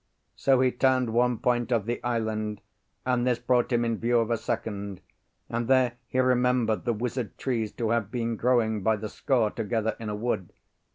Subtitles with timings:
[0.35, 2.61] So he turned one point of the island,
[3.05, 4.99] and this brought him in view of a second;
[5.47, 9.95] and there he remembered the wizard trees to have been growing by the score together
[9.99, 10.53] in a wood.